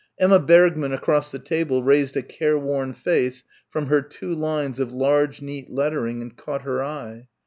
Emma 0.17 0.39
Bergmann 0.39 0.91
across 0.93 1.31
the 1.31 1.37
table 1.37 1.83
raised 1.83 2.17
a 2.17 2.23
careworn 2.23 2.91
face 2.91 3.43
from 3.69 3.85
her 3.85 4.01
two 4.01 4.33
lines 4.33 4.79
of 4.79 4.91
large 4.91 5.43
neat 5.43 5.69
lettering 5.69 6.23
and 6.23 6.35
caught 6.35 6.63
her 6.63 6.83
eye. 6.83 7.27